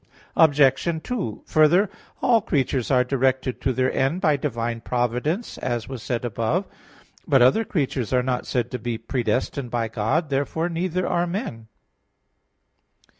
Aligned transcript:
Obj. 0.35 1.03
2: 1.03 1.43
Further, 1.45 1.87
all 2.23 2.41
creatures 2.41 2.89
are 2.89 3.03
directed 3.03 3.61
to 3.61 3.71
their 3.71 3.93
end 3.93 4.19
by 4.19 4.35
divine 4.35 4.81
providence, 4.81 5.59
as 5.59 5.87
was 5.87 6.01
said 6.01 6.25
above 6.25 6.63
(Q. 6.65 6.69
22, 6.69 6.73
AA. 6.73 7.21
1, 7.25 7.25
2). 7.25 7.29
But 7.29 7.41
other 7.43 7.63
creatures 7.63 8.11
are 8.11 8.23
not 8.23 8.47
said 8.47 8.71
to 8.71 8.79
be 8.79 8.97
predestined 8.97 9.69
by 9.69 9.89
God. 9.89 10.31
Therefore 10.31 10.69
neither 10.69 11.05
are 11.07 11.27
men. 11.27 11.67